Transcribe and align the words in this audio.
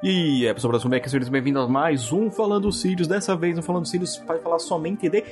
E 0.00 0.46
é 0.46 0.54
pessoal, 0.54 0.80
como 0.80 0.94
é 0.94 1.00
que 1.00 1.10
sejam 1.10 1.28
bem-vindos 1.28 1.64
a 1.64 1.66
mais 1.66 2.12
um 2.12 2.30
Falando 2.30 2.70
Sirius. 2.70 3.08
Dessa 3.08 3.34
vez, 3.34 3.56
no 3.56 3.64
Falando 3.64 3.84
Sirius 3.84 4.22
vai 4.24 4.38
falar 4.38 4.60
somente 4.60 5.10
de 5.10 5.24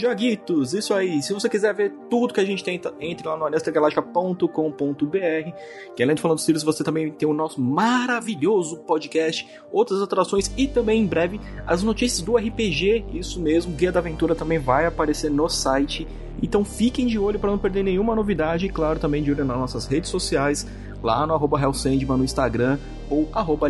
joguitos. 0.00 0.72
Isso 0.72 0.94
aí, 0.94 1.22
se 1.22 1.34
você 1.34 1.46
quiser 1.46 1.74
ver 1.74 1.92
tudo 2.08 2.32
que 2.32 2.40
a 2.40 2.44
gente 2.44 2.64
tem, 2.64 2.80
entre 3.00 3.28
lá 3.28 3.36
no 3.36 3.44
aliastragaláctica.com.br. 3.44 5.52
Que 5.94 6.02
além 6.02 6.14
de 6.14 6.22
Falando 6.22 6.38
Sirius, 6.38 6.62
você 6.62 6.82
também 6.82 7.10
tem 7.10 7.28
o 7.28 7.34
nosso 7.34 7.60
maravilhoso 7.60 8.78
podcast, 8.78 9.46
outras 9.70 10.00
atrações 10.00 10.50
e 10.56 10.66
também 10.66 11.02
em 11.02 11.06
breve 11.06 11.38
as 11.66 11.82
notícias 11.82 12.22
do 12.22 12.34
RPG. 12.34 13.04
Isso 13.12 13.38
mesmo, 13.38 13.74
Guia 13.74 13.92
da 13.92 14.00
Aventura 14.00 14.34
também 14.34 14.58
vai 14.58 14.86
aparecer 14.86 15.30
no 15.30 15.50
site. 15.50 16.08
Então 16.42 16.64
fiquem 16.64 17.06
de 17.06 17.18
olho 17.18 17.38
para 17.38 17.50
não 17.50 17.58
perder 17.58 17.82
nenhuma 17.82 18.16
novidade 18.16 18.64
e, 18.64 18.70
claro, 18.70 18.98
também 18.98 19.22
de 19.22 19.32
olho 19.32 19.44
nas 19.44 19.58
nossas 19.58 19.86
redes 19.86 20.08
sociais 20.08 20.66
lá 21.02 21.26
no 21.26 21.34
arroba 21.34 21.58
no 21.58 22.24
Instagram 22.24 22.78
ou 23.10 23.28
arroba 23.32 23.68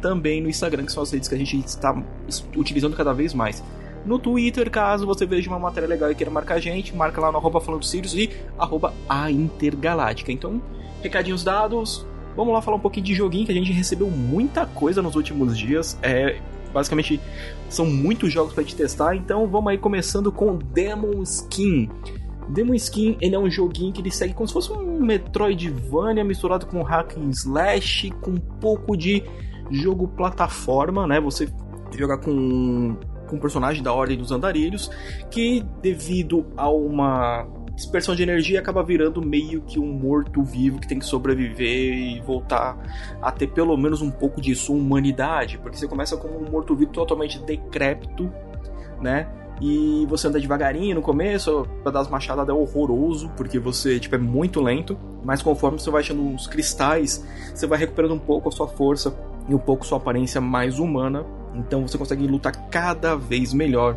também 0.00 0.40
no 0.42 0.48
Instagram, 0.48 0.84
que 0.84 0.92
são 0.92 1.02
as 1.02 1.10
redes 1.10 1.28
que 1.28 1.34
a 1.34 1.38
gente 1.38 1.58
está 1.58 1.96
utilizando 2.56 2.96
cada 2.96 3.12
vez 3.12 3.32
mais. 3.32 3.62
No 4.04 4.18
Twitter, 4.18 4.70
caso 4.70 5.06
você 5.06 5.26
veja 5.26 5.50
uma 5.50 5.58
matéria 5.58 5.88
legal 5.88 6.10
e 6.10 6.14
queira 6.14 6.30
marcar 6.30 6.54
a 6.54 6.60
gente, 6.60 6.94
marca 6.94 7.20
lá 7.20 7.30
no 7.30 7.38
arroba 7.38 7.60
falando 7.60 7.84
Sirius 7.84 8.14
e 8.14 8.30
arroba 8.58 8.94
a 9.08 9.30
Intergaláctica. 9.30 10.32
Então, 10.32 10.62
recadinhos 11.02 11.44
dados, 11.44 12.06
vamos 12.36 12.54
lá 12.54 12.62
falar 12.62 12.76
um 12.76 12.80
pouquinho 12.80 13.06
de 13.06 13.14
joguinho, 13.14 13.44
que 13.44 13.52
a 13.52 13.54
gente 13.54 13.72
recebeu 13.72 14.08
muita 14.08 14.66
coisa 14.66 15.02
nos 15.02 15.14
últimos 15.14 15.58
dias. 15.58 15.98
É, 16.02 16.38
basicamente, 16.72 17.20
são 17.68 17.86
muitos 17.86 18.32
jogos 18.32 18.52
para 18.52 18.62
gente 18.62 18.76
testar, 18.76 19.14
então 19.14 19.46
vamos 19.46 19.70
aí 19.70 19.78
começando 19.78 20.32
com 20.32 20.56
Demon 20.56 21.22
Skin. 21.22 21.90
Demon 22.48 22.74
Skin, 22.74 23.16
ele 23.20 23.34
é 23.34 23.38
um 23.38 23.50
joguinho 23.50 23.92
que 23.92 24.00
ele 24.00 24.10
segue 24.10 24.34
como 24.34 24.46
se 24.46 24.52
fosse 24.52 24.72
um 24.72 25.00
Metroidvania 25.00 26.24
misturado 26.24 26.66
com 26.66 26.82
hack 26.82 27.16
and 27.16 27.30
slash, 27.30 28.10
com 28.22 28.32
um 28.32 28.40
pouco 28.60 28.96
de 28.96 29.22
jogo 29.70 30.08
plataforma, 30.08 31.06
né? 31.06 31.20
Você 31.20 31.48
jogar 31.96 32.18
com, 32.18 32.96
com 33.26 33.36
um 33.36 33.38
personagem 33.38 33.82
da 33.82 33.92
Ordem 33.92 34.16
dos 34.16 34.30
Andarilhos, 34.30 34.90
que 35.30 35.64
devido 35.82 36.46
a 36.56 36.70
uma 36.70 37.46
dispersão 37.74 38.14
de 38.14 38.24
energia 38.24 38.58
acaba 38.58 38.82
virando 38.82 39.24
meio 39.24 39.62
que 39.62 39.78
um 39.78 39.92
morto-vivo 39.92 40.80
que 40.80 40.88
tem 40.88 40.98
que 40.98 41.06
sobreviver 41.06 41.94
e 41.94 42.20
voltar 42.20 42.76
a 43.22 43.30
ter 43.30 43.46
pelo 43.46 43.76
menos 43.76 44.02
um 44.02 44.10
pouco 44.10 44.40
de 44.40 44.52
sua 44.56 44.74
humanidade, 44.74 45.58
porque 45.58 45.76
você 45.76 45.86
começa 45.86 46.16
como 46.16 46.38
um 46.38 46.50
morto-vivo 46.50 46.90
totalmente 46.90 47.38
decrépito, 47.44 48.32
né? 49.00 49.28
E 49.60 50.06
você 50.08 50.28
anda 50.28 50.40
devagarinho 50.40 50.94
no 50.94 51.02
começo, 51.02 51.66
pra 51.82 51.90
dar 51.90 52.00
as 52.00 52.08
machadas 52.08 52.48
é 52.48 52.52
horroroso, 52.52 53.30
porque 53.36 53.58
você, 53.58 53.98
tipo, 53.98 54.14
é 54.14 54.18
muito 54.18 54.60
lento. 54.60 54.96
Mas 55.24 55.42
conforme 55.42 55.78
você 55.78 55.90
vai 55.90 56.00
achando 56.00 56.22
uns 56.22 56.46
cristais, 56.46 57.24
você 57.54 57.66
vai 57.66 57.78
recuperando 57.78 58.14
um 58.14 58.18
pouco 58.18 58.48
a 58.48 58.52
sua 58.52 58.68
força 58.68 59.14
e 59.48 59.54
um 59.54 59.58
pouco 59.58 59.84
sua 59.84 59.98
aparência 59.98 60.40
mais 60.40 60.78
humana. 60.78 61.24
Então 61.54 61.86
você 61.86 61.98
consegue 61.98 62.26
lutar 62.26 62.52
cada 62.68 63.16
vez 63.16 63.52
melhor. 63.52 63.96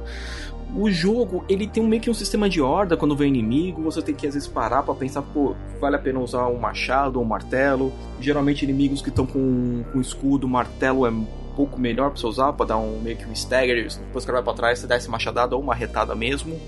O 0.75 0.89
jogo, 0.89 1.43
ele 1.49 1.67
tem 1.67 1.83
meio 1.83 2.01
que 2.01 2.09
um 2.09 2.13
sistema 2.13 2.47
de 2.47 2.61
horda 2.61 2.95
quando 2.95 3.15
vem 3.15 3.27
inimigo, 3.27 3.81
você 3.81 4.01
tem 4.01 4.15
que 4.15 4.25
às 4.25 4.33
vezes 4.33 4.47
parar 4.47 4.83
para 4.83 4.93
pensar, 4.95 5.21
pô, 5.21 5.53
vale 5.81 5.97
a 5.97 5.99
pena 5.99 6.19
usar 6.19 6.47
um 6.47 6.57
machado 6.57 7.19
ou 7.19 7.25
um 7.25 7.27
martelo. 7.27 7.91
Geralmente 8.21 8.63
inimigos 8.63 9.01
que 9.01 9.09
estão 9.09 9.25
com, 9.25 9.83
com 9.91 9.99
escudo, 9.99 10.47
martelo 10.47 11.05
é 11.05 11.11
pouco 11.55 11.79
melhor 11.79 12.09
pra 12.11 12.19
você 12.19 12.27
usar, 12.27 12.53
pra 12.53 12.65
dar 12.65 12.77
um 12.77 12.99
meio 12.99 13.17
que 13.17 13.25
um 13.25 13.33
stagger, 13.33 13.87
depois 13.87 14.25
que 14.25 14.31
vai 14.31 14.41
pra 14.41 14.53
trás, 14.53 14.79
você 14.79 14.87
dá 14.87 14.95
essa 14.95 15.09
machadada 15.09 15.55
ou 15.55 15.61
uma 15.61 15.75
retada 15.75 16.15
mesmo. 16.15 16.59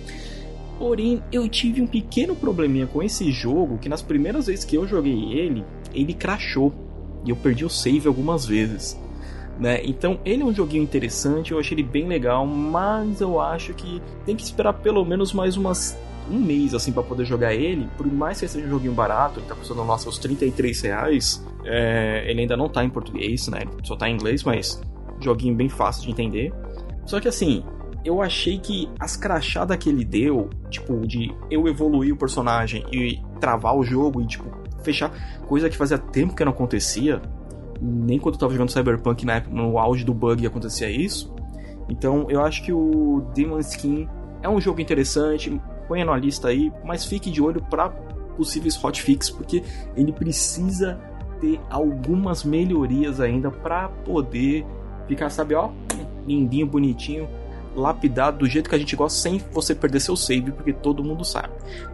Porém, 0.77 1.23
eu 1.31 1.47
tive 1.47 1.81
um 1.81 1.87
pequeno 1.87 2.35
probleminha 2.35 2.87
com 2.87 3.01
esse 3.01 3.31
jogo, 3.31 3.77
que 3.77 3.87
nas 3.87 4.01
primeiras 4.01 4.47
vezes 4.47 4.65
que 4.65 4.75
eu 4.75 4.87
joguei 4.87 5.33
ele, 5.33 5.63
ele 5.93 6.13
crashou. 6.13 6.73
E 7.25 7.29
eu 7.29 7.35
perdi 7.35 7.63
o 7.63 7.69
save 7.69 8.07
algumas 8.07 8.45
vezes. 8.45 8.99
Né? 9.59 9.81
Então, 9.85 10.19
ele 10.25 10.41
é 10.41 10.45
um 10.45 10.53
joguinho 10.53 10.83
interessante, 10.83 11.51
eu 11.51 11.59
achei 11.59 11.75
ele 11.75 11.83
bem 11.83 12.07
legal, 12.07 12.45
mas 12.45 13.21
eu 13.21 13.39
acho 13.39 13.73
que 13.73 14.01
tem 14.25 14.35
que 14.35 14.43
esperar 14.43 14.73
pelo 14.73 15.05
menos 15.05 15.31
mais 15.31 15.55
umas 15.55 15.97
um 16.29 16.39
mês 16.39 16.73
assim 16.73 16.91
para 16.91 17.03
poder 17.03 17.25
jogar 17.25 17.53
ele, 17.53 17.87
por 17.97 18.05
mais 18.07 18.39
que 18.39 18.47
seja 18.47 18.65
um 18.65 18.69
joguinho 18.69 18.93
barato, 18.93 19.39
ele 19.39 19.47
tá 19.47 19.55
custando 19.55 19.83
nossa, 19.83 20.09
os 20.09 20.17
33 20.17 20.81
reais, 20.81 21.45
é, 21.65 22.25
ele 22.29 22.41
ainda 22.41 22.57
não 22.57 22.69
tá 22.69 22.83
em 22.83 22.89
português, 22.89 23.47
né? 23.47 23.61
Só 23.83 23.95
tá 23.95 24.09
em 24.09 24.15
inglês, 24.15 24.43
mas 24.43 24.81
joguinho 25.19 25.55
bem 25.55 25.69
fácil 25.69 26.03
de 26.03 26.11
entender. 26.11 26.53
Só 27.05 27.19
que 27.19 27.27
assim, 27.27 27.63
eu 28.05 28.21
achei 28.21 28.59
que 28.59 28.89
as 28.99 29.15
crachadas 29.15 29.77
que 29.77 29.89
ele 29.89 30.03
deu, 30.03 30.49
tipo, 30.69 31.07
de 31.07 31.33
eu 31.49 31.67
evoluir 31.67 32.13
o 32.13 32.17
personagem 32.17 32.85
e 32.91 33.19
travar 33.39 33.75
o 33.75 33.83
jogo 33.83 34.21
e, 34.21 34.27
tipo, 34.27 34.45
fechar, 34.83 35.11
coisa 35.47 35.69
que 35.69 35.77
fazia 35.77 35.97
tempo 35.97 36.35
que 36.35 36.43
não 36.43 36.51
acontecia, 36.51 37.21
nem 37.81 38.19
quando 38.19 38.35
eu 38.35 38.39
tava 38.39 38.51
jogando 38.53 38.71
Cyberpunk 38.71 39.25
na 39.25 39.35
época, 39.35 39.55
no 39.55 39.77
auge 39.77 40.03
do 40.03 40.13
bug 40.13 40.45
acontecia 40.45 40.89
isso. 40.89 41.33
Então 41.89 42.27
eu 42.29 42.41
acho 42.43 42.63
que 42.63 42.71
o 42.71 43.25
Demon 43.33 43.59
Skin 43.59 44.07
é 44.41 44.49
um 44.49 44.59
jogo 44.59 44.81
interessante, 44.81 45.61
ponha 45.87 46.05
na 46.05 46.15
lista 46.17 46.49
aí, 46.49 46.71
mas 46.83 47.05
fique 47.05 47.29
de 47.29 47.41
olho 47.41 47.61
para 47.69 47.89
possíveis 48.35 48.81
hotfix, 48.83 49.29
porque 49.29 49.63
ele 49.95 50.11
precisa 50.11 50.99
ter 51.39 51.59
algumas 51.69 52.43
melhorias 52.43 53.19
ainda 53.19 53.51
para 53.51 53.89
poder 53.89 54.65
ficar, 55.07 55.29
sabe, 55.29 55.53
ó, 55.53 55.69
lindinho, 56.25 56.65
bonitinho, 56.65 57.27
lapidado 57.75 58.39
do 58.39 58.45
jeito 58.47 58.69
que 58.69 58.75
a 58.75 58.79
gente 58.79 58.95
gosta, 58.95 59.19
sem 59.19 59.41
você 59.51 59.73
perder 59.73 59.99
seu 59.99 60.15
save, 60.15 60.51
porque 60.51 60.71
todo 60.71 61.03
mundo 61.03 61.25
sabe. 61.25 61.49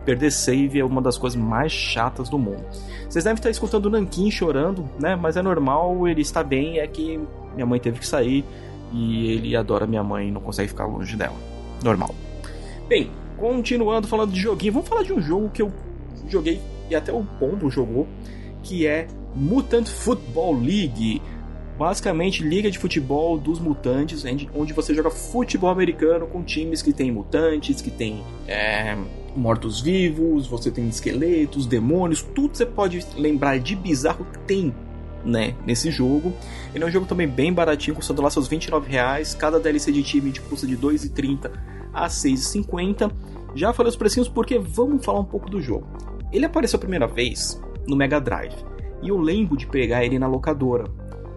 Perder 0.05 0.31
save 0.31 0.79
é 0.79 0.85
uma 0.85 1.01
das 1.01 1.17
coisas 1.17 1.39
mais 1.39 1.71
chatas 1.71 2.29
do 2.29 2.37
mundo. 2.37 2.63
Vocês 3.09 3.23
devem 3.23 3.37
estar 3.37 3.49
escutando 3.49 3.85
o 3.85 3.89
Nankin 3.89 4.29
chorando, 4.29 4.87
né? 4.99 5.15
Mas 5.15 5.37
é 5.37 5.41
normal, 5.41 6.07
ele 6.07 6.21
está 6.21 6.43
bem, 6.43 6.79
é 6.79 6.87
que 6.87 7.19
minha 7.53 7.65
mãe 7.65 7.79
teve 7.79 7.99
que 7.99 8.07
sair 8.07 8.43
e 8.91 9.31
ele 9.31 9.55
adora 9.55 9.87
minha 9.87 10.03
mãe 10.03 10.27
e 10.27 10.31
não 10.31 10.41
consegue 10.41 10.69
ficar 10.69 10.85
longe 10.85 11.15
dela. 11.15 11.35
Normal. 11.83 12.13
Bem, 12.87 13.09
continuando 13.39 14.07
falando 14.07 14.31
de 14.31 14.39
joguinho, 14.39 14.73
vamos 14.73 14.89
falar 14.89 15.03
de 15.03 15.13
um 15.13 15.21
jogo 15.21 15.49
que 15.49 15.61
eu 15.61 15.71
joguei 16.27 16.59
e 16.89 16.95
até 16.95 17.13
o 17.13 17.23
Pombo 17.39 17.69
jogou, 17.69 18.07
que 18.63 18.85
é 18.85 19.07
Mutant 19.35 19.87
Football 19.87 20.59
League. 20.59 21.21
Basicamente, 21.77 22.43
liga 22.43 22.69
de 22.69 22.77
futebol 22.77 23.37
dos 23.37 23.57
mutantes, 23.57 24.25
onde 24.53 24.73
você 24.73 24.93
joga 24.93 25.09
futebol 25.09 25.69
americano 25.69 26.27
com 26.27 26.43
times 26.43 26.81
que 26.81 26.91
tem 26.91 27.09
mutantes, 27.09 27.81
que 27.81 27.89
tem 27.89 28.21
é, 28.45 28.97
mortos-vivos, 29.33 30.45
você 30.45 30.69
tem 30.69 30.89
esqueletos, 30.89 31.65
demônios, 31.65 32.21
tudo 32.21 32.57
você 32.57 32.65
pode 32.65 32.99
lembrar 33.15 33.59
de 33.59 33.77
bizarro 33.77 34.27
tem 34.45 34.73
né, 35.23 35.55
nesse 35.65 35.89
jogo. 35.89 36.33
Ele 36.75 36.83
é 36.83 36.87
um 36.87 36.91
jogo 36.91 37.05
também 37.05 37.27
bem 37.27 37.53
baratinho, 37.53 37.95
custando 37.95 38.21
lá 38.21 38.29
seus 38.29 38.49
29 38.49 38.91
reais. 38.91 39.33
Cada 39.33 39.57
DLC 39.57 39.89
de 39.89 40.03
time 40.03 40.33
custa 40.49 40.67
de 40.67 40.77
2,30 40.77 41.78
a 41.93 42.07
6,50. 42.07 43.11
Já 43.55 43.73
falei 43.73 43.89
os 43.89 43.95
precinhos 43.95 44.29
porque 44.29 44.59
vamos 44.59 45.03
falar 45.03 45.19
um 45.19 45.25
pouco 45.25 45.49
do 45.49 45.61
jogo. 45.61 45.87
Ele 46.31 46.45
apareceu 46.45 46.77
a 46.77 46.79
primeira 46.79 47.07
vez 47.07 47.61
no 47.87 47.95
Mega 47.95 48.19
Drive 48.19 48.55
e 49.01 49.09
eu 49.09 49.17
lembro 49.17 49.57
de 49.57 49.65
pegar 49.65 50.05
ele 50.05 50.19
na 50.19 50.27
locadora. 50.27 50.85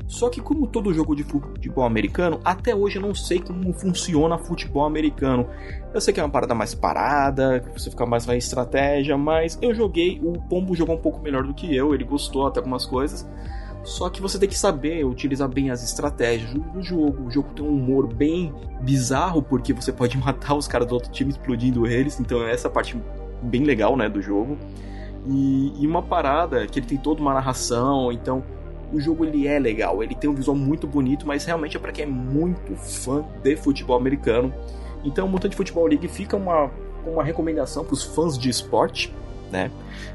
Só 0.07 0.29
que 0.29 0.43
como 0.43 0.67
todo 0.67 0.93
jogo 0.93 1.17
de 1.17 1.25
futebol 1.25 1.85
americano, 1.85 2.39
até 2.45 2.75
hoje 2.75 2.97
eu 2.97 3.03
não 3.03 3.15
sei 3.15 3.39
como 3.39 3.73
funciona 3.73 4.37
futebol 4.37 4.85
americano. 4.85 5.49
Eu 5.95 6.01
sei 6.03 6.13
que 6.13 6.21
é 6.21 6.23
uma 6.23 6.29
parada 6.29 6.55
mais 6.55 6.75
parada, 6.75 7.65
você 7.75 7.91
fica 7.91 8.05
mais 8.05 8.27
na 8.27 8.37
estratégia, 8.37 9.17
mas 9.17 9.59
eu 9.63 9.75
joguei, 9.75 10.21
o 10.23 10.35
Pombo 10.43 10.75
jogou 10.75 10.97
um 10.97 11.01
pouco 11.01 11.23
melhor 11.23 11.45
do 11.45 11.55
que 11.55 11.75
eu, 11.75 11.95
ele 11.95 12.05
gostou 12.05 12.47
até 12.47 12.61
algumas 12.61 12.85
coisas. 12.85 13.27
Só 13.85 14.09
que 14.09 14.23
você 14.23 14.39
tem 14.39 14.49
que 14.49 14.59
saber 14.59 15.05
utilizar 15.05 15.49
bem 15.49 15.71
as 15.71 15.83
estratégias 15.83 16.53
do 16.53 16.83
jogo. 16.83 17.27
O 17.27 17.31
jogo 17.31 17.49
tem 17.55 17.65
um 17.65 17.71
humor 17.71 18.07
bem 18.13 18.55
bizarro, 18.81 19.43
porque 19.43 19.73
você 19.73 19.93
pode 19.93 20.17
matar 20.19 20.55
os 20.55 20.69
caras 20.69 20.87
do 20.87 20.95
outro 20.95 21.11
time 21.11 21.31
explodindo 21.31 21.87
eles. 21.87 22.21
Então 22.21 22.43
é 22.47 22.53
essa 22.53 22.71
parte 22.71 22.97
bem 23.43 23.65
legal, 23.65 23.97
né, 23.97 24.09
do 24.09 24.23
jogo. 24.23 24.57
E, 25.27 25.73
e 25.79 25.87
uma 25.87 26.03
parada 26.03 26.67
que 26.67 26.79
ele 26.79 26.87
tem 26.87 26.99
toda 26.99 27.21
uma 27.21 27.35
narração, 27.35 28.11
então 28.11 28.43
o 28.93 29.01
jogo 29.01 29.25
ele 29.25 29.47
é 29.47 29.59
legal, 29.59 30.03
ele 30.03 30.15
tem 30.15 30.29
um 30.29 30.35
visual 30.35 30.57
muito 30.57 30.87
bonito, 30.87 31.27
mas 31.27 31.45
realmente 31.45 31.77
é 31.77 31.81
para 31.81 31.93
quem 31.93 32.05
é 32.05 32.09
muito 32.09 32.75
fã 32.77 33.25
de 33.43 33.57
futebol 33.57 33.97
americano. 33.97 34.53
Então, 35.05 35.27
o 35.27 35.29
Mutant 35.29 35.55
Football 35.55 35.87
League 35.87 36.07
fica 36.09 36.37
uma, 36.37 36.71
uma 37.07 37.25
recomendação 37.25 37.85
para 37.85 37.95
os 37.95 38.05
fãs 38.05 38.39
de 38.39 38.49
esporte, 38.49 39.13
né? 39.53 39.71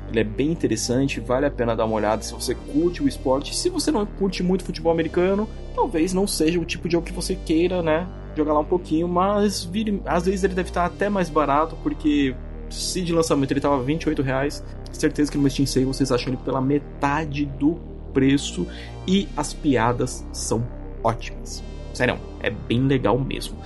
Ele 0.10 0.20
é 0.20 0.24
bem 0.24 0.52
interessante, 0.52 1.20
vale 1.20 1.46
a 1.46 1.52
pena 1.52 1.76
dar 1.76 1.86
uma 1.86 1.96
olhada 1.96 2.22
se 2.24 2.34
você 2.34 2.56
curte 2.56 3.04
o 3.04 3.08
esporte. 3.08 3.56
Se 3.56 3.70
você 3.70 3.92
não 3.92 4.06
curte 4.06 4.42
muito 4.42 4.64
futebol 4.64 4.92
americano, 4.92 5.48
talvez 5.76 6.14
não 6.14 6.26
seja 6.26 6.60
o 6.60 6.66
tipo 6.66 6.88
de 6.88 6.94
jogo 6.94 7.06
que 7.06 7.14
você 7.14 7.36
queira, 7.36 7.84
né? 7.84 8.08
Jogar 8.36 8.54
lá 8.54 8.60
um 8.60 8.66
pouquinho, 8.66 9.08
mas 9.08 9.64
vire, 9.64 10.02
às 10.06 10.26
vezes 10.26 10.44
ele 10.44 10.54
deve 10.54 10.70
estar 10.70 10.86
até 10.86 11.10
mais 11.10 11.30
barato, 11.30 11.78
porque 11.84 12.36
se 12.70 13.02
de 13.02 13.14
lançamento 13.14 13.52
ele 13.52 13.60
estava 13.60 13.82
28 13.82 14.22
reais, 14.22 14.64
certeza 14.92 15.32
que 15.32 15.38
no 15.38 15.50
Steam 15.50 15.66
Sale 15.66 15.86
vocês 15.86 16.12
acham 16.12 16.34
ele 16.34 16.42
pela 16.44 16.62
metade 16.62 17.46
do 17.46 17.78
preço 18.14 18.68
e 19.08 19.28
as 19.36 19.54
piadas 19.54 20.26
são 20.32 20.66
ótimas. 21.04 21.64
Sério, 21.94 22.20
é 22.42 22.50
bem 22.50 22.82
legal 22.82 23.18
mesmo. 23.18 23.58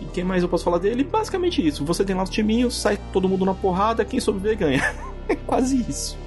E 0.00 0.04
quem 0.06 0.24
mais 0.24 0.42
eu 0.42 0.48
posso 0.48 0.64
falar 0.64 0.78
dele? 0.78 1.04
Basicamente 1.04 1.66
isso. 1.66 1.84
Você 1.84 2.04
tem 2.04 2.14
lá 2.14 2.22
os 2.22 2.30
timinhos, 2.30 2.76
sai 2.76 2.98
todo 3.12 3.28
mundo 3.28 3.44
na 3.44 3.54
porrada, 3.54 4.04
quem 4.04 4.20
sobreviver 4.20 4.58
ganha. 4.58 4.94
é 5.28 5.34
quase 5.34 5.84
isso. 5.88 6.18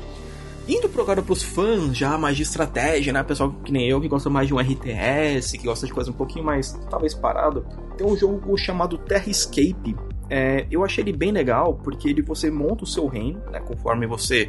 Indo 0.67 0.87
pro 0.87 1.01
agora 1.01 1.23
pros 1.23 1.41
fãs 1.41 1.97
já 1.97 2.15
mais 2.15 2.37
de 2.37 2.43
estratégia, 2.43 3.11
né? 3.11 3.23
Pessoal 3.23 3.51
que 3.63 3.71
nem 3.71 3.87
eu, 3.89 3.99
que 3.99 4.07
gosta 4.07 4.29
mais 4.29 4.47
de 4.47 4.53
um 4.53 4.59
RTS, 4.59 5.57
que 5.57 5.65
gosta 5.65 5.87
de 5.87 5.93
coisa 5.93 6.11
um 6.11 6.13
pouquinho 6.13 6.45
mais, 6.45 6.73
talvez, 6.91 7.15
parado. 7.15 7.65
Tem 7.97 8.05
um 8.05 8.15
jogo 8.15 8.55
chamado 8.55 8.95
Terra 8.97 9.27
Escape. 9.27 9.95
É, 10.29 10.67
eu 10.69 10.85
achei 10.85 11.03
ele 11.03 11.11
bem 11.11 11.31
legal, 11.31 11.73
porque 11.83 12.07
ele 12.07 12.21
você 12.21 12.51
monta 12.51 12.83
o 12.83 12.87
seu 12.87 13.07
reino, 13.07 13.41
né? 13.51 13.59
Conforme 13.59 14.05
você 14.05 14.47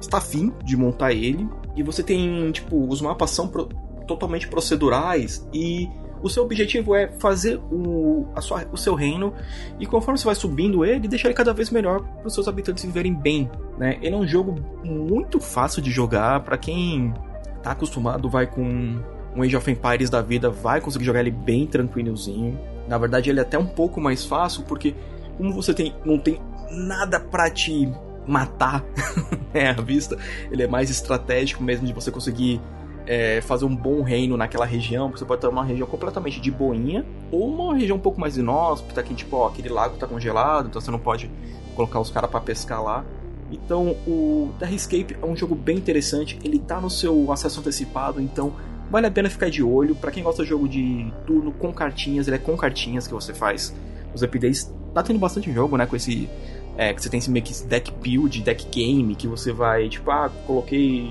está 0.00 0.18
afim 0.18 0.52
de 0.64 0.76
montar 0.76 1.12
ele. 1.12 1.48
E 1.76 1.82
você 1.82 2.00
tem, 2.02 2.52
tipo, 2.52 2.86
os 2.86 3.00
mapas 3.00 3.30
são 3.30 3.48
pro, 3.48 3.68
totalmente 4.06 4.46
procedurais 4.46 5.44
e 5.52 5.88
o 6.22 6.28
seu 6.28 6.42
objetivo 6.42 6.94
é 6.94 7.08
fazer 7.18 7.60
o, 7.70 8.26
a 8.34 8.40
sua, 8.40 8.66
o 8.72 8.76
seu 8.76 8.94
reino 8.94 9.32
e 9.78 9.86
conforme 9.86 10.18
você 10.18 10.24
vai 10.24 10.34
subindo 10.34 10.84
ele, 10.84 11.08
deixar 11.08 11.28
ele 11.28 11.34
cada 11.34 11.52
vez 11.52 11.70
melhor 11.70 12.00
para 12.00 12.26
os 12.26 12.34
seus 12.34 12.48
habitantes 12.48 12.84
viverem 12.84 13.14
bem. 13.14 13.50
Né? 13.78 13.98
Ele 14.02 14.14
é 14.14 14.18
um 14.18 14.26
jogo 14.26 14.60
muito 14.84 15.40
fácil 15.40 15.80
de 15.80 15.90
jogar 15.90 16.40
para 16.40 16.58
quem 16.58 17.14
tá 17.62 17.72
acostumado, 17.72 18.28
vai 18.28 18.46
com 18.46 19.00
um 19.34 19.42
Age 19.42 19.56
of 19.56 19.70
Empires 19.70 20.10
da 20.10 20.20
vida, 20.20 20.50
vai 20.50 20.80
conseguir 20.80 21.04
jogar 21.04 21.20
ele 21.20 21.30
bem 21.30 21.66
tranquilozinho. 21.66 22.58
Na 22.88 22.98
verdade, 22.98 23.30
ele 23.30 23.38
é 23.38 23.42
até 23.42 23.58
um 23.58 23.66
pouco 23.66 24.00
mais 24.00 24.24
fácil 24.24 24.64
porque 24.64 24.94
como 25.36 25.52
você 25.52 25.72
tem, 25.72 25.94
não 26.04 26.18
tem 26.18 26.40
nada 26.70 27.18
para 27.18 27.48
te 27.48 27.90
matar 28.26 28.84
né, 29.54 29.70
à 29.70 29.80
vista, 29.80 30.16
ele 30.50 30.62
é 30.62 30.66
mais 30.66 30.90
estratégico 30.90 31.62
mesmo 31.62 31.86
de 31.86 31.92
você 31.92 32.10
conseguir 32.10 32.60
é, 33.06 33.40
fazer 33.40 33.64
um 33.64 33.74
bom 33.74 34.02
reino 34.02 34.36
naquela 34.36 34.64
região, 34.64 35.10
você 35.10 35.24
pode 35.24 35.40
ter 35.40 35.48
uma 35.48 35.64
região 35.64 35.86
completamente 35.86 36.40
de 36.40 36.50
boinha, 36.50 37.04
ou 37.30 37.48
uma 37.48 37.74
região 37.74 37.96
um 37.96 38.00
pouco 38.00 38.20
mais 38.20 38.36
inóspita, 38.36 39.02
que 39.02 39.14
tipo, 39.14 39.36
ó, 39.36 39.48
aquele 39.48 39.68
lago 39.68 39.96
tá 39.96 40.06
congelado, 40.06 40.68
então 40.68 40.80
você 40.80 40.90
não 40.90 40.98
pode 40.98 41.30
colocar 41.74 42.00
os 42.00 42.10
caras 42.10 42.30
para 42.30 42.40
pescar 42.40 42.82
lá. 42.82 43.04
Então, 43.50 43.96
o 44.06 44.50
Terra 44.58 44.72
Escape 44.72 45.16
é 45.20 45.26
um 45.26 45.34
jogo 45.34 45.54
bem 45.54 45.76
interessante, 45.76 46.38
ele 46.44 46.58
tá 46.58 46.80
no 46.80 46.88
seu 46.88 47.32
acesso 47.32 47.60
antecipado, 47.60 48.20
então 48.20 48.52
vale 48.90 49.06
a 49.06 49.10
pena 49.10 49.28
ficar 49.28 49.50
de 49.50 49.62
olho. 49.62 49.94
Para 49.94 50.10
quem 50.10 50.22
gosta 50.22 50.42
de 50.42 50.48
jogo 50.48 50.68
de 50.68 51.12
turno 51.26 51.52
com 51.52 51.72
cartinhas, 51.72 52.28
ele 52.28 52.36
é 52.36 52.38
com 52.38 52.56
cartinhas 52.56 53.06
que 53.06 53.14
você 53.14 53.34
faz 53.34 53.74
os 54.14 54.22
updates. 54.22 54.72
Tá 54.94 55.02
tendo 55.02 55.18
bastante 55.18 55.52
jogo, 55.52 55.76
né, 55.76 55.86
com 55.86 55.96
esse 55.96 56.28
é, 56.76 56.94
que 56.94 57.02
você 57.02 57.08
tem 57.08 57.18
esse 57.18 57.30
meio 57.30 57.44
que 57.44 57.52
deck 57.64 57.92
build, 58.00 58.42
deck 58.42 58.66
game, 58.70 59.14
que 59.14 59.26
você 59.26 59.52
vai, 59.52 59.88
tipo, 59.88 60.10
ah, 60.10 60.30
coloquei 60.46 61.10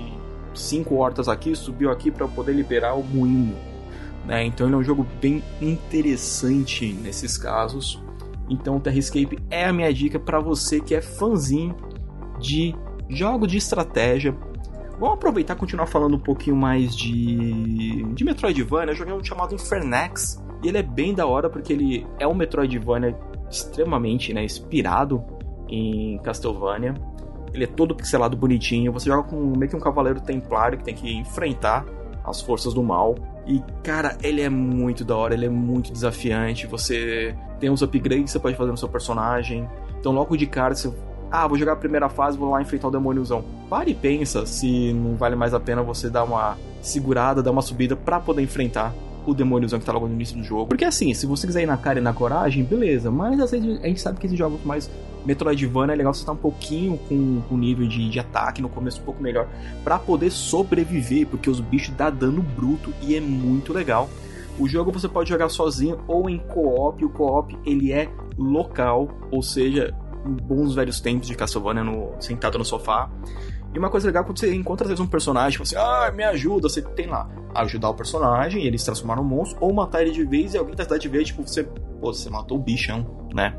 cinco 0.54 0.96
hortas 0.96 1.28
aqui, 1.28 1.54
subiu 1.54 1.90
aqui 1.90 2.10
para 2.10 2.26
poder 2.26 2.52
liberar 2.52 2.94
o 2.94 3.02
moinho. 3.02 3.56
Né? 4.26 4.44
Então 4.44 4.66
ele 4.66 4.74
é 4.74 4.78
um 4.78 4.82
jogo 4.82 5.06
bem 5.20 5.42
interessante 5.60 6.92
nesses 6.92 7.36
casos. 7.36 8.02
Então 8.48 8.76
o 8.76 8.80
Terrescape 8.80 9.38
é 9.50 9.66
a 9.66 9.72
minha 9.72 9.92
dica 9.92 10.18
para 10.18 10.40
você 10.40 10.80
que 10.80 10.94
é 10.94 11.00
fãzinho 11.00 11.76
de 12.38 12.74
jogos 13.08 13.50
de 13.50 13.56
estratégia. 13.56 14.36
Vamos 14.98 15.14
aproveitar 15.14 15.54
e 15.54 15.56
continuar 15.56 15.86
falando 15.86 16.16
um 16.16 16.20
pouquinho 16.20 16.56
mais 16.56 16.94
de, 16.94 18.02
de 18.12 18.24
Metroidvania. 18.24 18.92
Eu 18.92 18.96
joguei 18.96 19.14
um 19.14 19.24
chamado 19.24 19.54
Infernax 19.54 20.42
e 20.62 20.68
ele 20.68 20.78
é 20.78 20.82
bem 20.82 21.14
da 21.14 21.26
hora 21.26 21.48
porque 21.48 21.72
ele 21.72 22.06
é 22.18 22.26
um 22.26 22.34
Metroidvania 22.34 23.16
extremamente 23.50 24.34
né, 24.34 24.44
inspirado 24.44 25.24
em 25.68 26.18
Castlevania. 26.18 26.94
Ele 27.52 27.64
é 27.64 27.66
todo 27.66 27.94
pixelado 27.94 28.36
bonitinho. 28.36 28.92
Você 28.92 29.06
joga 29.06 29.28
com 29.28 29.36
meio 29.56 29.68
que 29.68 29.76
um 29.76 29.80
cavaleiro 29.80 30.20
templário 30.20 30.78
que 30.78 30.84
tem 30.84 30.94
que 30.94 31.12
enfrentar 31.12 31.84
as 32.24 32.40
forças 32.40 32.74
do 32.74 32.82
mal. 32.82 33.16
E, 33.46 33.62
cara, 33.82 34.16
ele 34.22 34.40
é 34.40 34.48
muito 34.48 35.04
da 35.04 35.16
hora, 35.16 35.34
ele 35.34 35.46
é 35.46 35.48
muito 35.48 35.92
desafiante. 35.92 36.66
Você 36.66 37.34
tem 37.58 37.70
uns 37.70 37.82
upgrades 37.82 38.24
que 38.24 38.30
você 38.30 38.38
pode 38.38 38.56
fazer 38.56 38.70
no 38.70 38.76
seu 38.76 38.88
personagem. 38.88 39.68
Então, 39.98 40.12
logo 40.12 40.36
de 40.36 40.46
cara, 40.46 40.74
você. 40.74 40.92
Ah, 41.30 41.46
vou 41.46 41.56
jogar 41.56 41.72
a 41.74 41.76
primeira 41.76 42.08
fase, 42.08 42.36
vou 42.36 42.50
lá 42.50 42.60
enfrentar 42.60 42.88
o 42.88 42.90
demôniozão. 42.90 43.44
Pare 43.68 43.92
e 43.92 43.94
pensa 43.94 44.44
se 44.46 44.92
não 44.92 45.14
vale 45.14 45.36
mais 45.36 45.54
a 45.54 45.60
pena 45.60 45.82
você 45.82 46.10
dar 46.10 46.24
uma 46.24 46.56
segurada, 46.82 47.42
dar 47.42 47.52
uma 47.52 47.62
subida 47.62 47.94
para 47.94 48.18
poder 48.18 48.42
enfrentar 48.42 48.92
o 49.26 49.34
demôniozão 49.34 49.78
que 49.78 49.86
tá 49.86 49.92
logo 49.92 50.06
no 50.06 50.14
início 50.14 50.36
do 50.36 50.44
jogo. 50.44 50.66
Porque 50.66 50.84
assim, 50.84 51.12
se 51.14 51.26
você 51.26 51.46
quiser 51.46 51.62
ir 51.62 51.66
na 51.66 51.76
cara 51.76 51.98
e 51.98 52.02
na 52.02 52.12
coragem, 52.12 52.64
beleza. 52.64 53.10
Mas 53.10 53.40
às 53.40 53.50
vezes 53.50 53.80
a 53.82 53.86
gente 53.86 54.00
sabe 54.00 54.18
que 54.18 54.26
esses 54.26 54.38
jogos 54.38 54.60
mais 54.64 54.90
Metroidvania 55.24 55.94
é 55.94 55.96
legal 55.96 56.14
você 56.14 56.20
estar 56.20 56.32
um 56.32 56.36
pouquinho 56.36 56.98
com 57.08 57.42
o 57.50 57.56
nível 57.56 57.86
de, 57.86 58.08
de 58.08 58.18
ataque 58.18 58.62
no 58.62 58.68
começo 58.68 59.00
um 59.00 59.04
pouco 59.04 59.22
melhor 59.22 59.46
para 59.84 59.98
poder 59.98 60.30
sobreviver, 60.30 61.26
porque 61.26 61.50
os 61.50 61.60
bichos 61.60 61.94
dá 61.94 62.08
dano 62.08 62.42
bruto 62.42 62.92
e 63.02 63.14
é 63.14 63.20
muito 63.20 63.72
legal. 63.72 64.08
O 64.58 64.68
jogo 64.68 64.90
você 64.90 65.08
pode 65.08 65.28
jogar 65.28 65.48
sozinho 65.48 66.00
ou 66.06 66.28
em 66.28 66.38
co-op. 66.38 67.04
O 67.04 67.08
co-op 67.10 67.56
ele 67.64 67.92
é 67.92 68.08
local, 68.36 69.08
ou 69.30 69.42
seja, 69.42 69.94
bons 70.24 70.74
velhos 70.74 71.00
tempos 71.00 71.28
de 71.28 71.34
Castlevania 71.34 71.84
no, 71.84 72.12
sentado 72.20 72.58
no 72.58 72.64
sofá. 72.64 73.10
E 73.72 73.78
uma 73.78 73.88
coisa 73.88 74.06
legal 74.06 74.22
é 74.22 74.26
quando 74.26 74.38
você 74.38 74.54
encontra 74.54 74.84
às 74.84 74.88
vezes 74.88 75.00
um 75.00 75.06
personagem, 75.06 75.58
você, 75.58 75.76
ah, 75.76 76.12
me 76.14 76.24
ajuda, 76.24 76.68
você 76.68 76.82
tem 76.82 77.06
lá 77.06 77.28
ajudar 77.54 77.90
o 77.90 77.94
personagem, 77.94 78.64
ele 78.64 78.78
se 78.78 78.84
transformar 78.84 79.16
num 79.16 79.24
monstro, 79.24 79.58
ou 79.60 79.72
matar 79.72 80.02
ele 80.02 80.10
de 80.10 80.24
vez 80.24 80.54
e 80.54 80.58
alguém 80.58 80.74
da 80.74 80.84
cidade 80.84 81.08
ver, 81.08 81.24
tipo, 81.24 81.46
você, 81.46 81.64
pô, 81.64 82.12
você 82.12 82.28
matou 82.28 82.58
o 82.58 82.60
bichão, 82.60 83.28
né? 83.32 83.56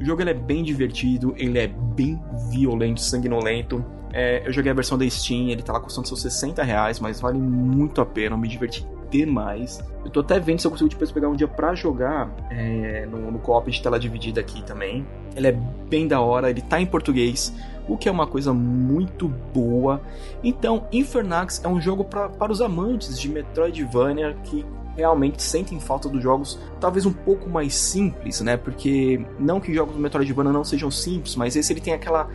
O 0.00 0.04
jogo 0.04 0.20
ele 0.20 0.30
é 0.30 0.34
bem 0.34 0.62
divertido, 0.62 1.34
ele 1.36 1.58
é 1.58 1.68
bem 1.68 2.20
violento, 2.50 3.00
sanguinolento. 3.00 3.84
É, 4.12 4.46
eu 4.46 4.52
joguei 4.52 4.70
a 4.70 4.74
versão 4.74 4.98
da 4.98 5.08
Steam, 5.08 5.48
ele 5.48 5.62
tá 5.62 5.72
lá 5.72 5.80
custando 5.80 6.08
seus 6.08 6.20
60 6.20 6.62
reais, 6.62 7.00
mas 7.00 7.20
vale 7.20 7.38
muito 7.38 8.00
a 8.00 8.06
pena, 8.06 8.34
eu 8.34 8.38
me 8.38 8.48
diverti 8.48 8.86
demais. 9.18 9.80
Eu 10.04 10.10
tô 10.10 10.20
até 10.20 10.40
vendo 10.40 10.60
se 10.60 10.66
eu 10.66 10.70
consigo 10.70 10.88
depois 10.88 11.12
pegar 11.12 11.28
um 11.28 11.36
dia 11.36 11.46
pra 11.46 11.74
jogar 11.74 12.34
é, 12.50 13.06
no, 13.06 13.30
no 13.30 13.38
co-op 13.38 13.70
de 13.70 13.80
tela 13.80 14.00
dividida 14.00 14.40
aqui 14.40 14.62
também. 14.64 15.06
Ele 15.36 15.46
é 15.46 15.52
bem 15.52 16.08
da 16.08 16.20
hora, 16.20 16.50
ele 16.50 16.62
tá 16.62 16.80
em 16.80 16.86
português, 16.86 17.54
o 17.86 17.96
que 17.96 18.08
é 18.08 18.12
uma 18.12 18.26
coisa 18.26 18.52
muito 18.52 19.28
boa. 19.28 20.00
Então, 20.42 20.86
Infernax 20.90 21.62
é 21.64 21.68
um 21.68 21.80
jogo 21.80 22.04
pra, 22.04 22.28
para 22.28 22.50
os 22.50 22.60
amantes 22.60 23.18
de 23.18 23.28
Metroidvania 23.28 24.34
que 24.44 24.64
realmente 24.96 25.42
sentem 25.42 25.80
falta 25.80 26.06
dos 26.06 26.22
jogos 26.22 26.58
talvez 26.78 27.06
um 27.06 27.12
pouco 27.12 27.48
mais 27.48 27.74
simples, 27.74 28.40
né? 28.40 28.56
Porque 28.56 29.24
não 29.38 29.60
que 29.60 29.72
jogos 29.72 29.94
do 29.94 30.00
Metroidvania 30.00 30.52
não 30.52 30.64
sejam 30.64 30.90
simples, 30.90 31.36
mas 31.36 31.56
esse 31.56 31.72
ele 31.72 31.80
tem 31.80 31.94
aquela 31.94 32.28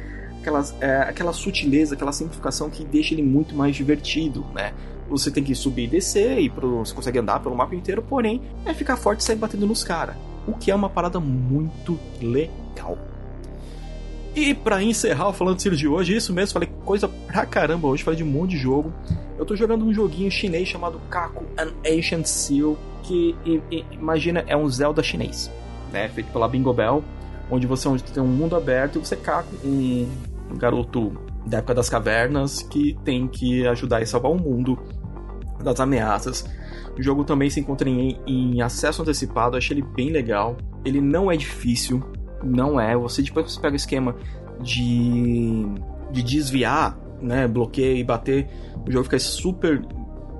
aquela, 0.47 0.65
é, 0.79 0.97
aquela 1.01 1.33
sutileza, 1.33 1.95
aquela 1.95 2.11
simplificação 2.11 2.69
que 2.69 2.85
deixa 2.85 3.13
ele 3.13 3.23
muito 3.23 3.53
mais 3.53 3.75
divertido, 3.75 4.45
né? 4.53 4.73
Você 5.09 5.29
tem 5.29 5.43
que 5.43 5.53
subir 5.53 5.83
e 5.83 5.87
descer 5.87 6.39
e 6.39 6.49
pro, 6.49 6.79
você 6.79 6.93
consegue 6.93 7.19
andar 7.19 7.39
pelo 7.41 7.55
mapa 7.55 7.75
inteiro, 7.75 8.01
porém 8.01 8.41
é 8.65 8.73
ficar 8.73 8.97
forte 8.97 9.21
e 9.21 9.23
sair 9.23 9.35
batendo 9.35 9.65
nos 9.65 9.83
caras, 9.83 10.15
o 10.47 10.53
que 10.53 10.71
é 10.71 10.75
uma 10.75 10.89
parada 10.89 11.19
muito 11.19 11.99
legal. 12.21 12.97
E 14.35 14.53
para 14.53 14.83
encerrar 14.83 15.33
falando 15.33 15.57
de 15.57 15.75
de 15.75 15.87
hoje, 15.87 16.15
isso 16.15 16.31
mesmo, 16.31 16.53
falei 16.53 16.69
coisa 16.85 17.07
pra 17.07 17.45
caramba 17.45 17.87
hoje, 17.87 18.03
falei 18.03 18.17
de 18.17 18.23
um 18.23 18.27
monte 18.27 18.51
de 18.51 18.57
jogo. 18.57 18.93
Eu 19.37 19.45
tô 19.45 19.55
jogando 19.55 19.85
um 19.85 19.93
joguinho 19.93 20.29
chinês 20.29 20.67
chamado 20.67 21.01
Kaku 21.09 21.45
An 21.57 21.71
Ancient 21.85 22.25
Seal, 22.25 22.77
que 23.03 23.35
imagina 23.91 24.43
é 24.47 24.55
um 24.55 24.67
Zelda 24.67 25.01
chinês, 25.01 25.49
né? 25.91 26.09
Feito 26.09 26.31
pela 26.31 26.47
Bingo 26.47 26.73
Bell, 26.73 27.03
onde 27.49 27.65
você 27.65 27.89
tem 28.13 28.21
um 28.21 28.27
mundo 28.27 28.55
aberto 28.55 28.97
e 28.97 28.99
você 28.99 29.15
Kaku, 29.15 29.55
um, 29.65 30.07
um 30.51 30.57
garoto 30.57 31.13
da 31.45 31.59
época 31.59 31.73
das 31.73 31.89
cavernas 31.89 32.61
que 32.61 32.97
tem 33.03 33.27
que 33.27 33.65
ajudar 33.67 34.01
e 34.01 34.05
salvar 34.05 34.31
o 34.31 34.35
mundo 34.35 34.77
das 35.63 35.79
ameaças. 35.79 36.45
O 36.97 37.01
jogo 37.01 37.23
também 37.23 37.49
se 37.49 37.59
encontra 37.59 37.89
em, 37.89 38.19
em 38.25 38.61
acesso 38.61 39.01
antecipado, 39.01 39.55
achei 39.55 39.77
ele 39.77 39.87
bem 39.95 40.09
legal. 40.09 40.57
Ele 40.83 40.99
não 40.99 41.31
é 41.31 41.37
difícil, 41.37 42.01
não 42.43 42.79
é. 42.79 42.95
Você 42.97 43.21
depois 43.21 43.51
você 43.51 43.59
pega 43.59 43.73
o 43.73 43.77
esquema 43.77 44.15
de, 44.61 45.65
de 46.11 46.23
desviar, 46.23 46.97
né, 47.21 47.47
bloqueio 47.47 47.97
e 47.97 48.03
bater, 48.03 48.47
o 48.87 48.91
jogo 48.91 49.05
fica 49.05 49.19
super 49.19 49.81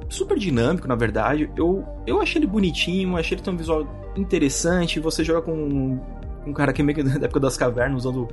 super 0.09 0.37
dinâmico, 0.37 0.87
na 0.87 0.95
verdade. 0.95 1.49
Eu, 1.55 1.83
eu 2.05 2.21
achei 2.21 2.39
ele 2.39 2.47
bonitinho, 2.47 3.17
achei 3.17 3.35
ele 3.35 3.43
tem 3.43 3.53
um 3.53 3.57
visual 3.57 4.13
interessante. 4.15 4.99
Você 4.99 5.23
joga 5.23 5.41
com 5.41 5.53
um, 5.53 5.99
um 6.45 6.53
cara 6.53 6.71
que 6.71 6.81
é 6.81 6.85
meio 6.85 6.95
que 6.95 7.03
da 7.19 7.25
época 7.25 7.39
das 7.39 7.57
cavernas, 7.57 8.05
usando 8.05 8.27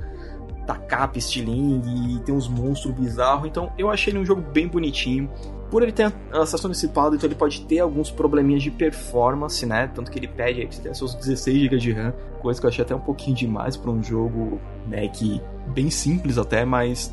tacap, 0.65 1.17
estilingue, 1.17 2.15
e 2.15 2.19
tem 2.19 2.33
uns 2.33 2.47
monstros 2.47 2.93
bizarros. 2.93 3.47
Então 3.47 3.71
eu 3.77 3.89
achei 3.89 4.11
ele 4.11 4.19
um 4.19 4.25
jogo 4.25 4.41
bem 4.41 4.67
bonitinho. 4.67 5.29
Por 5.69 5.81
ele 5.81 5.91
ter 5.91 6.13
acesso 6.31 6.67
antecipado, 6.67 7.15
então 7.15 7.27
ele 7.27 7.35
pode 7.35 7.61
ter 7.61 7.79
alguns 7.79 8.11
probleminhas 8.11 8.61
de 8.61 8.69
performance, 8.69 9.65
né? 9.65 9.89
Tanto 9.93 10.11
que 10.11 10.19
ele 10.19 10.27
pede 10.27 10.61
aí 10.61 10.67
que 10.67 10.75
você 10.75 10.81
tenha 10.81 10.93
seus 10.93 11.15
16 11.15 11.57
GB 11.57 11.77
de 11.77 11.91
RAM, 11.91 12.13
coisa 12.39 12.59
que 12.59 12.65
eu 12.65 12.69
achei 12.69 12.83
até 12.83 12.95
um 12.95 12.99
pouquinho 12.99 13.35
demais 13.35 13.75
para 13.75 13.89
um 13.89 14.01
jogo, 14.01 14.61
né, 14.87 15.07
que 15.07 15.41
bem 15.73 15.89
simples 15.89 16.37
até, 16.37 16.63
mas 16.63 17.11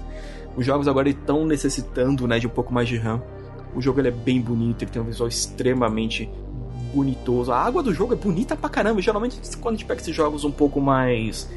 os 0.54 0.66
jogos 0.66 0.86
agora 0.86 1.08
estão 1.08 1.46
necessitando, 1.46 2.28
né, 2.28 2.38
de 2.38 2.46
um 2.46 2.50
pouco 2.50 2.72
mais 2.72 2.86
de 2.86 2.98
RAM. 2.98 3.22
O 3.74 3.80
jogo 3.80 4.00
ele 4.00 4.08
é 4.08 4.12
bem 4.12 4.40
bonito, 4.40 4.82
ele 4.82 4.90
tem 4.90 5.00
um 5.00 5.06
visual 5.06 5.28
extremamente 5.28 6.30
bonitoso. 6.92 7.50
A 7.50 7.58
água 7.58 7.82
do 7.82 7.94
jogo 7.94 8.12
é 8.12 8.16
bonita 8.16 8.54
pra 8.54 8.68
caramba. 8.68 9.00
Geralmente, 9.00 9.40
quando 9.58 9.74
a 9.74 9.78
gente 9.78 9.86
pega 9.86 10.00
esses 10.00 10.14
jogos 10.14 10.44
um 10.44 10.50
pouco 10.50 10.78
mais 10.78 11.48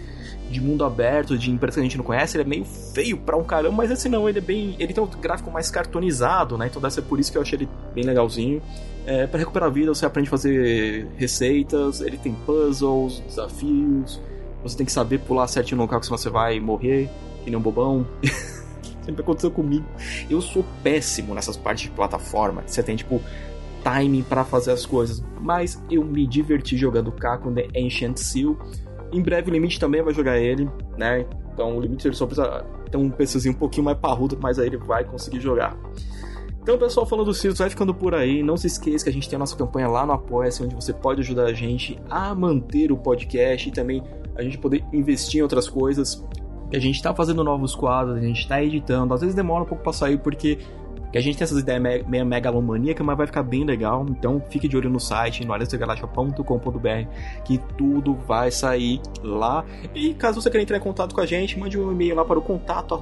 de 0.50 0.62
mundo 0.62 0.86
aberto, 0.86 1.38
de 1.38 1.52
empresa 1.52 1.75
que 1.75 1.80
a 1.80 1.84
gente 1.84 1.98
não 1.98 2.04
conhece, 2.04 2.38
ele 2.38 2.44
é 2.44 2.48
meio 2.48 2.66
feio 2.66 3.18
pra 3.18 3.36
um 3.36 3.44
caramba, 3.44 3.75
mas 3.75 3.92
esse 3.92 4.08
não, 4.08 4.30
ele 4.30 4.40
é 4.40 4.42
bem. 4.42 4.75
Ele 4.80 4.94
tem 4.94 5.04
um 5.04 5.08
gráfico 5.08 5.52
mais 5.52 5.70
cartonizado, 5.70 6.58
né? 6.58 6.68
Então 6.68 6.82
deve 6.82 6.94
ser 6.94 7.02
por 7.02 7.20
isso 7.20 7.32
que 7.32 7.38
eu 7.38 7.42
achei 7.42 7.58
ele 7.58 7.70
bem 7.94 8.04
legalzinho. 8.04 8.62
É, 9.06 9.28
para 9.28 9.40
recuperar 9.40 9.70
a 9.70 9.72
vida, 9.72 9.94
você 9.94 10.06
aprende 10.06 10.28
a 10.28 10.32
fazer 10.32 11.08
receitas, 11.16 12.02
ele 12.02 12.18
tem 12.18 12.34
puzzles, 12.46 13.20
desafios, 13.28 14.20
você 14.64 14.75
tem 14.75 14.86
que 14.86 14.92
saber 14.92 15.20
pular 15.20 15.48
certinho 15.48 15.78
no 15.78 15.84
local 15.84 16.00
que 16.00 16.10
você 16.10 16.30
vai 16.30 16.60
morrer, 16.60 17.10
que 17.44 17.50
nem 17.50 17.60
um 17.60 17.62
bobão. 17.62 18.06
Sempre 19.06 19.22
aconteceu 19.22 19.52
comigo. 19.52 19.86
Eu 20.28 20.42
sou 20.42 20.66
péssimo 20.82 21.36
nessas 21.36 21.56
partes 21.56 21.84
de 21.84 21.92
plataforma. 21.92 22.64
Você 22.66 22.82
tem, 22.82 22.96
tipo, 22.96 23.22
timing 23.84 24.24
para 24.24 24.44
fazer 24.44 24.72
as 24.72 24.84
coisas. 24.84 25.24
Mas 25.40 25.80
eu 25.92 26.04
me 26.04 26.25
diverti 26.25 26.75
jogando 26.75 27.12
K 27.12 27.38
The 27.38 27.68
Ancient 27.80 28.18
Seal. 28.18 28.58
Em 29.15 29.22
breve 29.22 29.50
o 29.50 29.53
Limite 29.53 29.79
também 29.79 30.03
vai 30.03 30.13
jogar 30.13 30.38
ele, 30.38 30.69
né? 30.98 31.25
Então 31.53 31.77
o 31.77 31.79
Limite 31.79 32.05
ele 32.05 32.15
só 32.15 32.25
precisa 32.25 32.65
ter 32.91 32.98
um 32.98 33.10
PCzinho 33.10 33.55
um 33.55 33.57
pouquinho 33.57 33.86
mais 33.86 33.98
parrudo, 33.98 34.38
mas 34.41 34.60
aí 34.60 34.67
ele 34.67 34.77
vai 34.77 35.05
conseguir 35.05 35.39
jogar. 35.39 35.77
Então, 36.62 36.77
pessoal, 36.77 37.05
falando 37.05 37.27
do 37.27 37.34
Sirius, 37.34 37.60
vai 37.60 37.69
ficando 37.69 37.93
por 37.93 38.15
aí. 38.15 38.41
Não 38.41 38.57
se 38.57 38.65
esqueça 38.65 39.05
que 39.05 39.10
a 39.10 39.13
gente 39.13 39.29
tem 39.29 39.38
a 39.38 39.39
nossa 39.39 39.55
campanha 39.55 39.88
lá 39.88 40.05
no 40.05 40.13
Apoia-se, 40.13 40.63
onde 40.63 40.74
você 40.74 40.91
pode 40.91 41.22
ajudar 41.22 41.45
a 41.45 41.53
gente 41.53 41.98
a 42.10 42.34
manter 42.34 42.91
o 42.91 42.98
podcast 42.98 43.69
e 43.69 43.72
também 43.72 44.03
a 44.36 44.41
gente 44.41 44.57
poder 44.57 44.84
investir 44.91 45.39
em 45.39 45.43
outras 45.43 45.69
coisas. 45.69 46.25
A 46.74 46.79
gente 46.79 46.95
está 46.95 47.13
fazendo 47.13 47.43
novos 47.43 47.75
quadros, 47.75 48.17
a 48.17 48.19
gente 48.19 48.39
está 48.39 48.63
editando. 48.63 49.13
Às 49.13 49.22
vezes 49.22 49.36
demora 49.36 49.63
um 49.63 49.67
pouco 49.67 49.84
para 49.84 49.93
sair 49.93 50.17
porque 50.17 50.57
que 51.15 51.19
a 51.19 51.22
gente 51.22 51.38
tem 51.38 51.45
essas 51.45 51.60
ideias 51.60 52.05
meio 52.05 52.25
megalomaníacas, 52.25 53.05
mas 53.05 53.15
vai 53.15 53.25
ficar 53.25 53.41
bem 53.41 53.63
legal. 53.63 54.05
Então 54.10 54.43
fique 54.50 54.67
de 54.67 54.75
olho 54.75 54.89
no 54.89 55.00
site, 55.00 55.45
no 55.45 55.53
aliasdegalaxia.com.br, 55.53 57.10
que 57.45 57.57
tudo 57.77 58.15
vai 58.27 58.51
sair 58.51 59.00
lá. 59.24 59.63
E 59.93 60.13
caso 60.13 60.41
você 60.41 60.50
queira 60.50 60.63
entrar 60.63 60.75
em 60.75 60.81
contato 60.81 61.15
com 61.15 61.22
a 61.22 61.25
gente, 61.25 61.57
mande 61.57 61.79
um 61.79 61.89
e-mail 61.89 62.17
lá 62.17 62.25
para 62.25 62.38
o 62.38 62.41
contato 62.41 62.93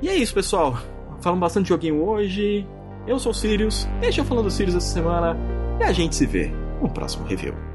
E 0.00 0.08
é 0.08 0.14
isso, 0.14 0.32
pessoal. 0.32 0.78
Falamos 1.20 1.40
bastante 1.40 1.64
de 1.64 1.70
joguinho 1.70 2.04
hoje. 2.04 2.64
Eu 3.08 3.18
sou 3.18 3.32
o 3.32 3.34
Sirius, 3.34 3.88
este 4.00 4.20
é 4.20 4.22
o 4.22 4.26
Falando 4.26 4.52
Sirius 4.52 4.76
essa 4.76 4.86
semana, 4.86 5.36
e 5.80 5.82
a 5.82 5.90
gente 5.90 6.14
se 6.14 6.26
vê 6.26 6.48
no 6.80 6.88
próximo 6.88 7.26
review. 7.26 7.69